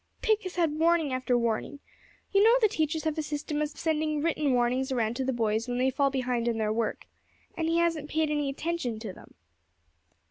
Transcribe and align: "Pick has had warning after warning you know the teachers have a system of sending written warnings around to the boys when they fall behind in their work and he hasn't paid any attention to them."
"Pick 0.23 0.41
has 0.41 0.55
had 0.55 0.79
warning 0.79 1.13
after 1.13 1.37
warning 1.37 1.79
you 2.31 2.41
know 2.43 2.55
the 2.59 2.67
teachers 2.67 3.03
have 3.03 3.19
a 3.19 3.21
system 3.21 3.61
of 3.61 3.69
sending 3.69 4.23
written 4.23 4.51
warnings 4.53 4.91
around 4.91 5.15
to 5.17 5.23
the 5.23 5.31
boys 5.31 5.67
when 5.67 5.77
they 5.77 5.91
fall 5.91 6.09
behind 6.09 6.47
in 6.47 6.57
their 6.57 6.73
work 6.73 7.05
and 7.55 7.69
he 7.69 7.77
hasn't 7.77 8.09
paid 8.09 8.31
any 8.31 8.49
attention 8.49 8.97
to 8.97 9.13
them." 9.13 9.35